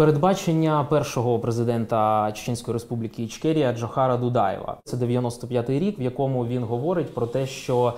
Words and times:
Передбачення 0.00 0.86
першого 0.90 1.38
президента 1.38 2.32
Чеченської 2.32 2.72
республіки 2.72 3.22
Ічкерія 3.22 3.72
Джохара 3.72 4.16
Дудаєва. 4.16 4.76
Це 4.84 4.96
95-й 4.96 5.78
рік, 5.78 5.98
в 5.98 6.02
якому 6.02 6.46
він 6.46 6.64
говорить 6.64 7.14
про 7.14 7.26
те, 7.26 7.46
що 7.46 7.94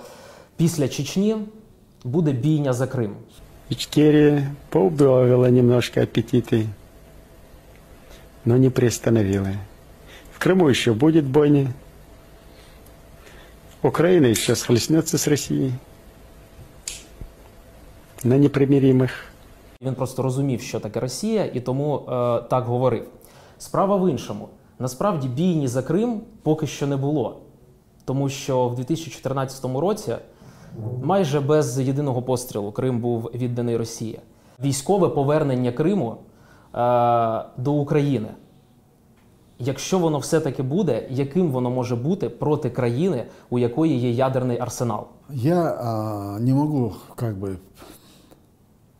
після 0.56 0.88
Чечні 0.88 1.36
буде 2.04 2.32
бійня 2.32 2.72
за 2.72 2.86
Крим. 2.86 3.14
Ичкерия 3.70 4.54
поубавила 4.70 5.50
немножко 5.50 6.00
аппетиты, 6.00 6.66
но 8.44 8.56
не 8.56 8.70
приостановила. 8.70 9.52
В 10.32 10.38
Крыму 10.38 10.70
еще 10.70 10.92
будет 10.92 11.26
бойня. 11.26 11.72
Украина 13.82 14.26
еще 14.26 14.56
схлестнется 14.56 15.18
с 15.18 15.26
Россией 15.26 15.72
на 18.22 18.38
непримиримых. 18.38 19.10
Він 19.85 19.95
просто 19.95 20.23
розумів, 20.23 20.61
що 20.61 20.79
таке 20.79 20.99
Росія, 20.99 21.45
і 21.45 21.59
тому 21.59 21.95
е, 21.95 22.01
так 22.41 22.63
говорив. 22.63 23.07
Справа 23.57 23.95
в 23.95 24.09
іншому. 24.09 24.47
Насправді 24.79 25.27
бійні 25.27 25.67
за 25.67 25.83
Крим 25.83 26.21
поки 26.43 26.67
що 26.67 26.87
не 26.87 26.97
було, 26.97 27.37
тому 28.05 28.29
що 28.29 28.67
в 28.67 28.75
2014 28.75 29.65
році 29.65 30.15
майже 31.03 31.39
без 31.39 31.79
єдиного 31.79 32.21
пострілу 32.21 32.71
Крим 32.71 32.99
був 32.99 33.31
відданий 33.33 33.77
Росії. 33.77 34.19
Військове 34.63 35.09
повернення 35.09 35.71
Криму 35.71 36.15
е, 36.15 37.43
до 37.57 37.73
України. 37.73 38.27
Якщо 39.59 39.99
воно 39.99 40.19
все-таки 40.19 40.63
буде, 40.63 41.07
яким 41.09 41.51
воно 41.51 41.69
може 41.69 41.95
бути 41.95 42.29
проти 42.29 42.69
країни, 42.69 43.25
у 43.49 43.59
якої 43.59 43.97
є 43.97 44.11
ядерний 44.11 44.59
арсенал? 44.59 45.07
Я 45.29 45.61
а, 45.63 46.39
не 46.39 46.53
могу 46.53 46.93
как 47.15 47.35
бы 47.35 47.57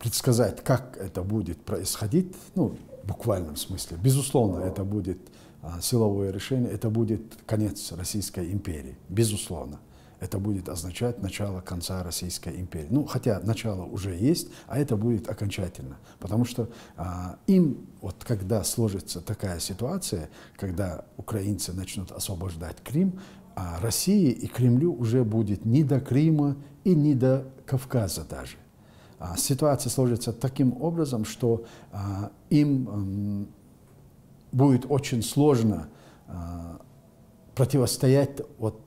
предсказать, 0.04 0.62
как 0.66 0.98
это 0.98 1.24
будет 1.24 1.64
происходить, 1.64 2.36
ну, 2.56 2.76
в 3.04 3.08
буквальном 3.08 3.56
смысле. 3.56 3.98
Безусловно, 4.04 4.60
это 4.60 4.84
будет 4.84 5.18
а, 5.62 5.80
силовое 5.80 6.30
решение, 6.30 6.70
это 6.70 6.90
будет 6.90 7.22
конец 7.46 7.94
Российской 7.94 8.52
империи, 8.52 8.98
безусловно. 9.08 9.80
Это 10.20 10.40
будет 10.40 10.68
означать 10.68 11.22
начало 11.22 11.62
конца 11.62 12.04
Российской 12.04 12.60
империи. 12.60 12.88
Ну, 12.90 13.06
хотя 13.06 13.40
начало 13.40 13.86
уже 13.86 14.14
есть, 14.14 14.50
а 14.68 14.78
это 14.78 14.98
будет 14.98 15.30
окончательно. 15.30 15.98
Потому 16.20 16.44
что 16.44 16.70
а, 16.98 17.38
им, 17.48 17.88
вот 18.02 18.26
когда 18.26 18.66
сложится 18.66 19.22
такая 19.22 19.60
ситуация, 19.62 20.30
когда 20.58 21.06
украинцы 21.16 21.72
начнут 21.72 22.12
освобождать 22.12 22.76
Крым, 22.84 23.22
а 23.56 23.80
России 23.80 24.32
и 24.32 24.48
Кремлю 24.48 24.94
уже 24.94 25.24
будет 25.24 25.64
ни 25.64 25.82
до 25.82 26.02
Крыма 26.02 26.58
и 26.84 26.94
ни 26.94 27.14
до 27.14 27.48
Кавказа 27.66 28.26
даже. 28.30 28.58
А, 29.20 29.38
ситуация 29.38 29.90
сложится 29.90 30.34
таким 30.34 30.82
образом, 30.82 31.26
что 31.26 31.64
а, 31.92 32.32
им 32.50 33.48
будет 34.52 34.86
очень 34.90 35.24
сложно 35.24 35.88
а, 36.28 36.80
противостоять 37.56 38.42
вот 38.60 38.80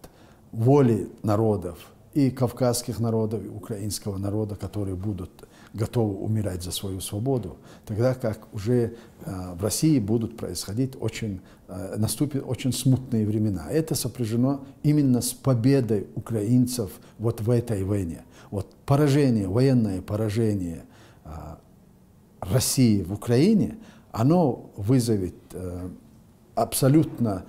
воле 0.53 1.09
народов, 1.23 1.79
и 2.15 2.31
кавказских 2.31 2.99
народов, 2.99 3.45
и 3.45 3.49
украинского 3.49 4.17
народа, 4.17 4.57
которые 4.57 4.97
будут 4.97 5.31
готовы 5.77 6.17
умирать 6.17 6.63
за 6.63 6.73
свою 6.73 7.01
свободу, 7.01 7.59
тогда 7.85 8.15
как 8.15 8.53
уже 8.53 8.97
э, 9.25 9.55
в 9.55 9.63
России 9.63 9.99
будут 9.99 10.37
происходить 10.37 10.95
очень, 10.99 11.41
э, 11.69 11.97
наступят 11.97 12.45
очень 12.47 12.73
смутные 12.73 13.27
времена. 13.27 13.71
Это 13.71 13.95
сопряжено 13.95 14.65
именно 14.83 15.21
с 15.21 15.33
победой 15.33 16.07
украинцев 16.15 16.91
вот 17.19 17.41
в 17.41 17.51
этой 17.51 17.85
войне. 17.85 18.25
Вот 18.51 18.75
поражение, 18.87 19.49
военное 19.49 20.01
поражение 20.01 20.85
э, 21.25 21.31
России 22.41 23.03
в 23.03 23.13
Украине, 23.13 23.77
оно 24.13 24.71
вызовет 24.77 25.35
абсолютно 26.55 27.45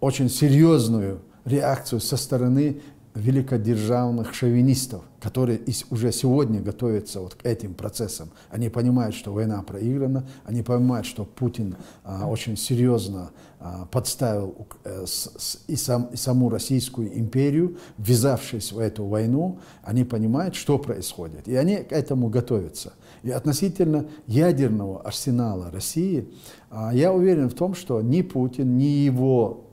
очень 0.00 0.28
серьезную 0.28 1.20
реакцию 1.44 2.00
со 2.00 2.16
стороны 2.16 2.80
великодержавных 3.14 4.34
шовинистов, 4.34 5.02
которые 5.20 5.60
уже 5.90 6.12
сегодня 6.12 6.60
готовятся 6.60 7.20
вот 7.20 7.34
к 7.34 7.44
этим 7.44 7.74
процессам. 7.74 8.30
Они 8.50 8.68
понимают, 8.68 9.14
что 9.14 9.32
война 9.32 9.62
проиграна, 9.62 10.26
они 10.44 10.62
понимают, 10.62 11.06
что 11.06 11.24
Путин 11.24 11.76
а, 12.04 12.28
очень 12.28 12.56
серьезно 12.56 13.30
а, 13.58 13.86
подставил 13.86 14.54
э, 14.84 15.04
с- 15.06 15.32
с- 15.36 15.58
и, 15.66 15.76
сам, 15.76 16.04
и 16.12 16.16
саму 16.16 16.48
Российскую 16.50 17.18
империю, 17.18 17.76
ввязавшись 17.98 18.72
в 18.72 18.78
эту 18.78 19.04
войну, 19.04 19.58
они 19.82 20.04
понимают, 20.04 20.54
что 20.54 20.78
происходит, 20.78 21.48
и 21.48 21.56
они 21.56 21.78
к 21.78 21.92
этому 21.92 22.28
готовятся. 22.28 22.92
И 23.24 23.30
относительно 23.30 24.06
ядерного 24.26 25.02
арсенала 25.02 25.70
России, 25.70 26.28
а, 26.70 26.94
я 26.94 27.12
уверен 27.12 27.50
в 27.50 27.54
том, 27.54 27.74
что 27.74 28.00
ни 28.00 28.22
Путин, 28.22 28.78
ни 28.78 28.84
его 28.84 29.64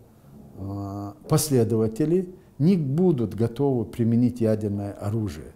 а, 0.58 1.16
последователи 1.30 2.34
не 2.60 2.78
будут 2.78 3.36
готовы 3.36 3.86
применить 3.86 4.42
ядерное 4.42 4.94
оружие. 4.94 5.54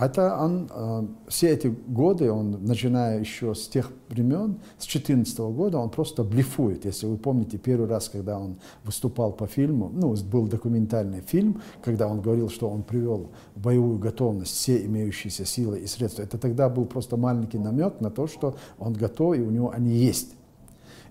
Это 0.00 0.36
он, 0.40 0.68
а, 0.70 1.08
все 1.26 1.48
эти 1.48 1.66
годы, 1.66 2.30
он, 2.30 2.64
начиная 2.64 3.18
еще 3.18 3.54
с 3.54 3.66
тех 3.66 3.90
времен, 4.08 4.60
с 4.78 4.86
2014 4.86 5.38
года, 5.38 5.78
он 5.78 5.90
просто 5.90 6.22
блефует. 6.22 6.84
Если 6.84 7.06
вы 7.06 7.16
помните 7.16 7.58
первый 7.58 7.88
раз, 7.88 8.08
когда 8.08 8.38
он 8.38 8.58
выступал 8.84 9.32
по 9.32 9.48
фильму, 9.48 9.90
ну, 9.92 10.14
был 10.30 10.46
документальный 10.46 11.20
фильм, 11.20 11.62
когда 11.82 12.06
он 12.06 12.20
говорил, 12.20 12.48
что 12.48 12.68
он 12.68 12.84
привел 12.84 13.30
в 13.56 13.60
боевую 13.60 13.98
готовность 13.98 14.52
все 14.52 14.84
имеющиеся 14.84 15.44
силы 15.44 15.80
и 15.80 15.86
средства, 15.86 16.22
это 16.22 16.38
тогда 16.38 16.68
был 16.68 16.86
просто 16.86 17.16
маленький 17.16 17.58
намек 17.58 18.00
на 18.00 18.10
то, 18.10 18.28
что 18.28 18.56
он 18.78 18.92
готов 18.92 19.36
и 19.36 19.40
у 19.40 19.50
него 19.50 19.72
они 19.72 19.96
есть. 19.96 20.37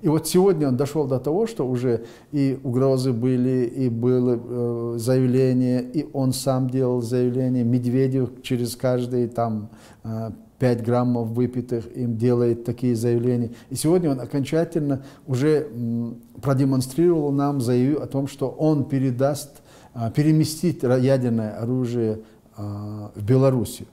И 0.02 0.08
вот 0.08 0.28
сегодня 0.28 0.68
он 0.68 0.78
дошел 0.78 1.06
до 1.08 1.20
того, 1.20 1.48
что 1.48 1.68
уже 1.68 2.06
и 2.32 2.60
угрозы 2.64 3.14
были, 3.14 3.66
и 3.66 3.90
было 3.90 4.40
э, 4.40 4.98
заявление, 4.98 5.82
и 5.82 6.08
он 6.14 6.34
сам 6.34 6.70
делал 6.70 7.02
заявление. 7.02 7.64
Медведев 7.64 8.42
через 8.44 8.76
каждые 8.76 9.28
там 9.28 9.70
э, 10.04 10.32
5 10.60 10.84
граммов 10.84 11.30
выпитых 11.30 11.86
им 11.96 12.18
делает 12.18 12.64
такие 12.64 12.96
заявления. 12.96 13.52
И 13.70 13.76
сегодня 13.76 14.12
он 14.12 14.20
окончательно 14.20 15.04
уже 15.28 15.68
м, 15.68 16.18
продемонстрировал 16.42 17.32
нам, 17.32 17.62
заявил 17.62 18.02
о 18.02 18.08
том, 18.08 18.28
что 18.28 18.50
он 18.50 18.86
передаст, 18.86 19.62
э, 19.94 20.12
переместит 20.16 20.84
ядерное 20.84 21.58
оружие 21.58 22.22
э, 22.58 22.62
в 23.16 23.24
Белоруссию. 23.24 23.88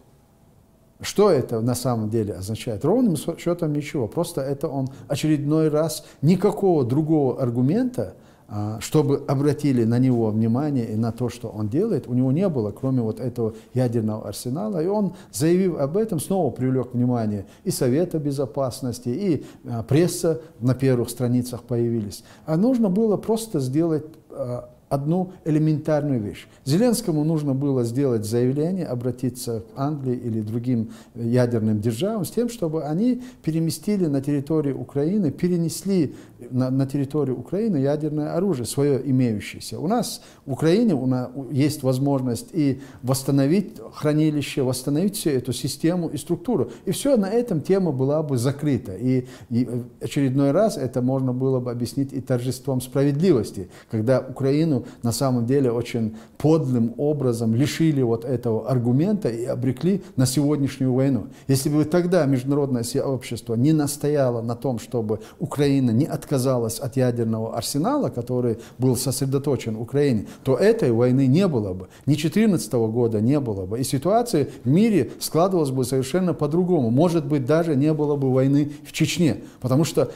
Что 1.04 1.30
это 1.30 1.60
на 1.60 1.74
самом 1.74 2.08
деле 2.08 2.32
означает? 2.32 2.84
Ровным 2.84 3.16
счетом 3.16 3.74
ничего. 3.74 4.08
Просто 4.08 4.40
это 4.40 4.68
он 4.68 4.88
очередной 5.06 5.68
раз 5.68 6.04
никакого 6.22 6.82
другого 6.82 7.40
аргумента, 7.40 8.14
а, 8.48 8.78
чтобы 8.80 9.22
обратили 9.28 9.84
на 9.84 9.98
него 9.98 10.30
внимание 10.30 10.86
и 10.86 10.96
на 10.96 11.12
то, 11.12 11.28
что 11.28 11.48
он 11.48 11.68
делает, 11.68 12.08
у 12.08 12.14
него 12.14 12.32
не 12.32 12.48
было, 12.48 12.70
кроме 12.70 13.02
вот 13.02 13.20
этого 13.20 13.54
ядерного 13.74 14.28
арсенала. 14.28 14.82
И 14.82 14.86
он, 14.86 15.14
заявив 15.30 15.78
об 15.78 15.98
этом, 15.98 16.20
снова 16.20 16.50
привлек 16.50 16.94
внимание 16.94 17.46
и 17.64 17.70
Совета 17.70 18.18
Безопасности, 18.18 19.08
и 19.10 19.46
а, 19.66 19.82
пресса 19.82 20.40
на 20.60 20.74
первых 20.74 21.10
страницах 21.10 21.62
появились. 21.64 22.24
А 22.46 22.56
нужно 22.56 22.88
было 22.88 23.18
просто 23.18 23.60
сделать 23.60 24.04
а, 24.30 24.70
одну 24.94 25.32
элементарную 25.44 26.20
вещь. 26.20 26.46
Зеленскому 26.64 27.24
нужно 27.24 27.54
было 27.54 27.84
сделать 27.84 28.24
заявление, 28.24 28.86
обратиться 28.86 29.60
к 29.60 29.64
Англии 29.76 30.16
или 30.16 30.40
другим 30.40 30.90
ядерным 31.14 31.80
державам 31.80 32.24
с 32.24 32.30
тем, 32.30 32.48
чтобы 32.48 32.84
они 32.84 33.22
переместили 33.42 34.06
на 34.06 34.20
территорию 34.20 34.80
Украины, 34.80 35.30
перенесли 35.30 36.14
на, 36.50 36.70
на 36.70 36.86
территорию 36.86 37.38
Украины 37.38 37.78
ядерное 37.78 38.34
оружие, 38.34 38.66
свое 38.66 39.00
имеющееся. 39.04 39.78
У 39.78 39.86
нас 39.86 40.22
в 40.46 40.52
Украине 40.52 40.94
у 40.94 41.06
нас 41.06 41.30
есть 41.50 41.82
возможность 41.82 42.48
и 42.52 42.80
восстановить 43.02 43.80
хранилище, 43.92 44.62
восстановить 44.62 45.16
всю 45.16 45.30
эту 45.30 45.52
систему 45.52 46.08
и 46.08 46.16
структуру. 46.16 46.70
И 46.84 46.92
все, 46.92 47.16
на 47.16 47.30
этом 47.30 47.60
тема 47.60 47.92
была 47.92 48.22
бы 48.22 48.38
закрыта. 48.38 48.94
И, 48.94 49.26
и 49.50 49.68
очередной 50.00 50.52
раз 50.52 50.76
это 50.76 51.02
можно 51.02 51.32
было 51.32 51.60
бы 51.60 51.70
объяснить 51.70 52.12
и 52.12 52.20
торжеством 52.20 52.80
справедливости, 52.80 53.68
когда 53.90 54.20
Украину 54.20 54.83
на 55.02 55.12
самом 55.12 55.46
деле 55.46 55.70
очень 55.70 56.16
подлым 56.38 56.94
образом 56.96 57.54
лишили 57.54 58.02
вот 58.02 58.24
этого 58.24 58.68
аргумента 58.68 59.28
и 59.28 59.44
обрекли 59.44 60.02
на 60.16 60.26
сегодняшнюю 60.26 60.92
войну. 60.92 61.28
Если 61.48 61.68
бы 61.68 61.84
тогда 61.84 62.24
международное 62.26 62.82
сообщество 62.82 63.54
не 63.54 63.72
настояло 63.72 64.42
на 64.42 64.54
том, 64.54 64.78
чтобы 64.78 65.20
Украина 65.38 65.90
не 65.90 66.06
отказалась 66.06 66.78
от 66.78 66.96
ядерного 66.96 67.56
арсенала, 67.56 68.08
который 68.08 68.58
был 68.78 68.96
сосредоточен 68.96 69.76
в 69.76 69.82
Украине, 69.82 70.26
то 70.42 70.56
этой 70.56 70.92
войны 70.92 71.26
не 71.26 71.46
было 71.48 71.72
бы. 71.72 71.88
Ни 72.06 72.14
2014 72.14 72.72
года 72.72 73.20
не 73.20 73.40
было 73.40 73.66
бы. 73.66 73.78
И 73.80 73.84
ситуация 73.84 74.48
в 74.64 74.68
мире 74.68 75.10
складывалась 75.20 75.70
бы 75.70 75.84
совершенно 75.84 76.34
по-другому. 76.34 76.90
Может 76.90 77.26
быть, 77.26 77.46
даже 77.46 77.76
не 77.76 77.92
было 77.92 78.16
бы 78.16 78.32
войны 78.32 78.72
в 78.86 78.92
Чечне. 78.92 79.42
Потому 79.60 79.84
что 79.84 80.10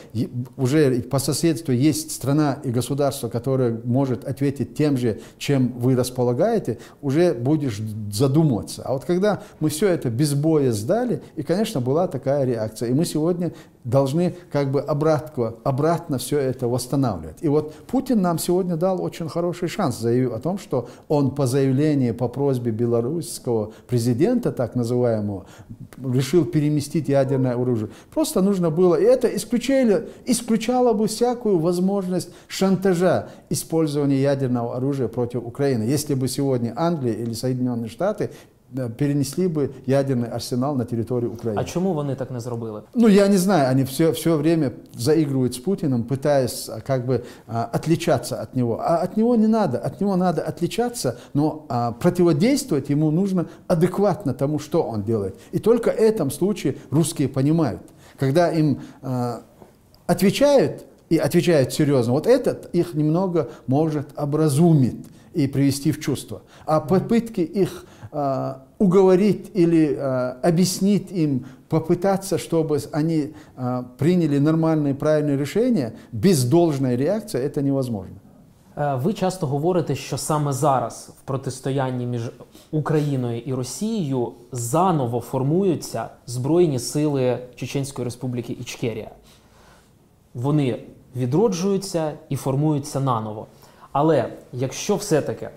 уже 0.56 1.00
по 1.03 1.19
соседству 1.19 1.73
есть 1.73 2.12
страна 2.12 2.59
и 2.64 2.71
государство, 2.71 3.29
которое 3.29 3.81
может 3.85 4.25
ответить 4.25 4.57
тем 4.64 4.96
же, 4.96 5.20
чем 5.38 5.72
вы 5.78 5.96
располагаете, 5.96 6.78
уже 7.02 7.34
будешь 7.34 7.81
задумываться. 8.10 8.82
А 8.84 8.93
вот 8.93 9.05
когда 9.05 9.43
мы 9.60 9.69
все 9.69 9.88
это 9.88 10.10
без 10.10 10.34
боя 10.34 10.72
сдали, 10.72 11.22
и, 11.37 11.43
конечно, 11.43 11.81
была 11.81 12.08
такая 12.08 12.44
реакция. 12.44 12.90
И 12.90 12.93
мы 12.93 13.05
сегодня 13.05 13.52
должны 13.88 14.35
как 14.52 14.70
бы 14.70 14.81
обратно, 14.81 15.55
обратно 15.64 16.19
все 16.19 16.38
это 16.38 16.69
восстанавливать. 16.69 17.38
И 17.40 17.49
вот 17.49 17.75
Путин 17.87 18.20
нам 18.20 18.38
сегодня 18.38 18.76
дал 18.76 19.02
очень 19.02 19.29
хороший 19.29 19.69
шанс, 19.69 19.99
заявив 19.99 20.32
о 20.32 20.38
том, 20.38 20.58
что 20.58 20.88
он 21.08 21.31
по 21.31 21.46
заявлению, 21.46 22.14
по 22.14 22.29
просьбе 22.29 22.70
белорусского 22.70 23.73
президента, 23.87 24.52
так 24.52 24.75
называемого, 24.75 25.46
решил 26.05 26.44
переместить 26.44 27.08
ядерное 27.08 27.52
оружие. 27.52 27.88
Просто 28.12 28.43
нужно 28.43 28.70
было, 28.70 28.94
и 28.94 29.05
это 29.05 29.35
исключало, 29.35 30.02
исключало 30.26 30.93
бы 30.93 31.06
всякую 31.06 31.58
возможность 31.58 32.31
шантажа 32.46 33.31
использования 33.49 34.20
ядерного 34.20 34.76
оружия 34.76 35.08
против 35.08 35.44
Украины. 35.44 35.85
Если 35.85 36.14
бы 36.14 36.29
сегодня 36.29 36.75
Англия 36.76 37.14
или 37.14 37.32
Соединенные 37.32 37.88
Штаты 37.88 38.31
перенесли 38.99 39.49
бы 39.49 39.73
ядерный 39.87 40.29
арсенал 40.29 40.76
на 40.76 40.85
территорию 40.85 41.32
Украины. 41.32 41.61
А 41.61 41.65
чому 41.65 41.94
вони 41.94 42.15
так 42.15 42.31
не 42.31 42.41
зробили? 42.41 42.82
Ну, 42.94 43.09
я 43.09 43.29
не 43.29 43.38
знаю, 43.38 43.70
они 43.70 43.85
все, 43.85 44.12
все 44.12 44.37
время 44.37 44.73
заигрывают 44.94 45.55
с 45.55 45.59
Путиным, 45.59 46.05
пытаясь 46.05 46.69
а, 46.69 46.81
как 46.81 47.06
бы 47.06 47.25
а, 47.47 47.65
отличаться 47.65 48.41
от 48.41 48.55
него. 48.55 48.81
А 48.81 48.99
от 48.99 49.17
него 49.17 49.37
не 49.37 49.47
надо, 49.47 49.79
от 49.79 50.00
него 50.00 50.17
надо 50.17 50.43
отличаться, 50.43 51.19
но 51.35 51.65
а, 51.69 51.93
противодействовать 51.93 52.91
ему 52.91 53.11
нужно 53.11 53.47
адекватно 53.69 54.35
тому, 54.35 54.59
что 54.59 54.82
он 54.82 55.03
делает. 55.03 55.37
И 55.53 55.59
только 55.59 55.91
в 55.91 55.97
этом 55.97 56.31
случае 56.31 56.76
русские 56.91 57.29
понимают. 57.29 57.81
Когда 58.19 58.50
им 58.50 58.81
а, 59.03 59.43
отвечают, 60.06 60.85
и 61.09 61.17
отвечают 61.17 61.73
серьезно, 61.73 62.12
вот 62.12 62.26
этот 62.26 62.69
их 62.75 62.93
немного 62.93 63.49
может 63.67 64.09
образумить 64.14 65.06
и 65.32 65.47
привести 65.47 65.93
в 65.93 66.00
чувство. 66.00 66.43
А 66.67 66.81
попытки 66.81 67.41
их 67.41 67.87
уговорить 68.77 69.51
или 69.56 69.95
а, 69.95 70.38
объяснить 70.44 71.12
им, 71.12 71.45
попытаться, 71.69 72.38
чтобы 72.38 72.80
они 72.92 73.33
а, 73.56 73.83
приняли 73.98 74.38
нормальные, 74.39 74.94
правильные 74.94 75.38
решения, 75.38 75.94
без 76.12 76.44
должной 76.44 76.95
реакции, 76.95 77.39
это 77.39 77.62
невозможно. 77.62 78.15
Е, 78.77 78.95
Ви 78.95 79.13
часто 79.13 79.48
говорите, 79.48 79.95
що 79.95 80.18
саме 80.18 80.54
зараз 80.54 81.12
в 81.19 81.21
протистоянні 81.21 82.06
між 82.06 82.31
Україною 82.71 83.39
і 83.39 83.54
Росією 83.54 84.31
заново 84.51 85.19
формуються 85.19 86.10
Збройні 86.25 86.80
сили 86.80 87.39
Чеченської 87.56 88.06
Республіки 88.06 88.54
Ічкерія. 88.54 89.12
Вони 90.33 90.83
відроджуються 91.15 92.13
і 92.30 92.36
формуються 92.36 93.00
наново. 93.00 93.48
Але 93.92 94.33
якщо 94.54 94.95
все-таки 94.95 95.50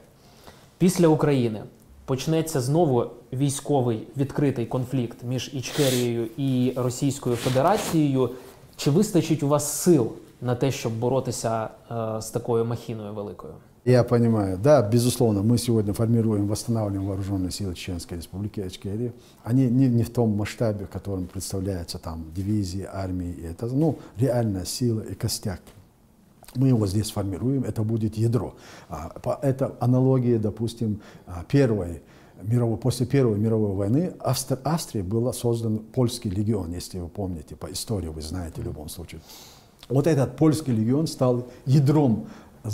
після 0.79 1.09
України 1.09 1.63
почнеться 2.11 2.61
знову 2.61 3.07
військовий 3.33 4.07
відкритий 4.17 4.67
конфлікт 4.67 5.19
між 5.29 5.51
Ічкерією 5.55 6.29
і 6.37 6.73
Російською 6.77 7.37
Федерацією, 7.37 8.31
чи 8.77 8.91
вистачить 8.91 9.43
у 9.43 9.49
вас 9.49 9.73
сил 9.73 10.13
на 10.41 10.55
те, 10.55 10.71
щоб 10.71 10.93
боротися 10.99 11.69
е, 11.91 12.23
з 12.23 12.31
такою 12.31 12.65
махіною 12.65 13.15
великою? 13.15 13.53
Я 13.89 14.03
понимаю, 14.03 14.59
да, 14.59 14.83
безусловно, 14.83 15.43
мы 15.43 15.59
сегодня 15.59 15.93
формируем, 15.93 16.49
восстанавливаем 16.49 17.07
вооруженные 17.07 17.53
силы 17.53 17.75
Чеченской 17.75 18.17
Республики 18.17 18.61
Ичкерии. 18.61 19.13
Они 19.45 19.71
не, 19.71 19.89
не 19.89 20.03
в 20.03 20.11
том 20.11 20.31
масштабе, 20.37 20.87
в 20.87 20.89
котором 20.89 21.27
представляются 21.27 21.99
там 21.99 22.25
дивизии, 22.35 22.85
армии. 22.93 23.33
Это, 23.49 23.67
ну, 23.67 23.97
реальная 24.19 24.65
сила 24.65 25.03
и 25.03 25.15
костяк. 25.15 25.61
Мы 26.56 26.68
его 26.70 26.86
здесь 26.88 27.12
формируем, 27.12 27.64
это 27.64 27.84
будет 27.84 28.18
ядро. 28.18 28.56
А, 28.90 29.12
Это 29.42 29.76
аналогия, 29.80 30.38
допустим, 30.38 31.02
а, 31.26 31.44
первой 31.48 32.02
мировой, 32.44 32.78
после 32.78 33.06
Первой 33.06 33.38
мировой 33.38 33.74
войны 33.76 34.14
Австр- 34.20 34.60
Австрии 34.64 35.02
был 35.02 35.32
создан 35.34 35.80
польский 35.80 36.32
легион, 36.32 36.74
если 36.74 37.00
вы 37.00 37.08
помните, 37.08 37.56
по 37.56 37.72
истории 37.72 38.08
вы 38.08 38.22
знаете 38.22 38.62
в 38.62 38.66
любом 38.66 38.90
случае. 38.90 39.22
Вот 39.90 40.08
этот 40.08 40.38
польский 40.38 40.74
легион 40.74 41.08
стал 41.08 41.48
ядром 41.66 42.28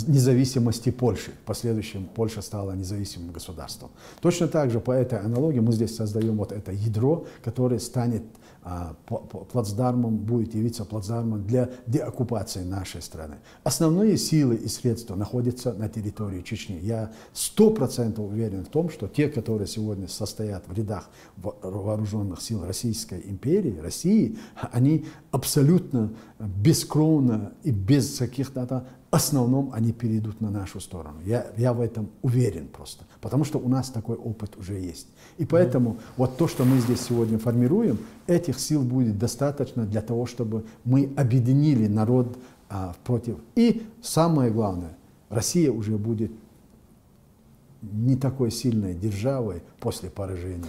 независимости 0.06 0.90
Польши. 0.90 1.30
В 1.30 1.46
последующем 1.46 2.06
Польша 2.06 2.42
стала 2.42 2.72
независимым 2.72 3.32
государством. 3.32 3.90
Точно 4.20 4.48
так 4.48 4.70
же 4.70 4.80
по 4.80 4.92
этой 4.92 5.18
аналогии 5.18 5.60
мы 5.60 5.72
здесь 5.72 5.96
создаем 5.96 6.36
вот 6.36 6.52
это 6.52 6.72
ядро, 6.72 7.26
которое 7.42 7.78
станет 7.80 8.22
а, 8.62 8.94
плацдармом, 9.06 10.18
будет 10.18 10.54
явиться 10.54 10.84
плацдармом 10.84 11.46
для 11.46 11.70
деоккупации 11.86 12.64
нашей 12.64 13.00
страны. 13.00 13.36
Основные 13.64 14.18
силы 14.18 14.56
и 14.56 14.68
средства 14.68 15.14
находятся 15.14 15.72
на 15.72 15.88
территории 15.88 16.42
Чечни. 16.42 16.78
Я 16.82 17.12
сто 17.32 17.70
процентов 17.70 18.26
уверен 18.26 18.66
в 18.66 18.68
том, 18.68 18.90
что 18.90 19.08
те, 19.08 19.28
которые 19.28 19.68
сегодня 19.68 20.06
состоят 20.06 20.68
в 20.68 20.72
рядах 20.74 21.08
во- 21.36 21.56
вооруженных 21.62 22.42
сил 22.42 22.62
Российской 22.66 23.22
империи, 23.24 23.78
России, 23.78 24.36
они 24.72 25.06
абсолютно 25.30 26.12
бескровно 26.38 27.52
и 27.62 27.70
без 27.70 28.18
каких-то 28.18 28.86
основном 29.10 29.70
они 29.72 29.92
перейдут 29.92 30.40
на 30.40 30.50
нашу 30.50 30.80
сторону. 30.80 31.20
Я, 31.24 31.46
я 31.56 31.72
в 31.72 31.80
этом 31.80 32.10
уверен 32.22 32.68
просто, 32.68 33.04
потому 33.20 33.44
что 33.44 33.58
у 33.58 33.68
нас 33.68 33.88
такой 33.88 34.16
опыт 34.16 34.56
уже 34.56 34.74
есть. 34.74 35.08
И 35.38 35.46
поэтому 35.46 35.98
вот 36.16 36.36
то, 36.36 36.46
что 36.46 36.64
мы 36.64 36.78
здесь 36.78 37.00
сегодня 37.00 37.38
формируем, 37.38 37.98
этих 38.26 38.58
сил 38.60 38.82
будет 38.82 39.18
достаточно 39.18 39.84
для 39.84 40.02
того, 40.02 40.26
чтобы 40.26 40.64
мы 40.84 41.10
объединили 41.16 41.86
народ 41.86 42.38
а, 42.68 42.94
против. 43.04 43.36
И 43.54 43.86
самое 44.02 44.50
главное, 44.50 44.96
Россия 45.30 45.72
уже 45.72 45.96
будет 45.96 46.32
не 47.80 48.16
такой 48.16 48.50
сильной 48.50 48.94
державой 48.94 49.62
после 49.80 50.10
поражения. 50.10 50.66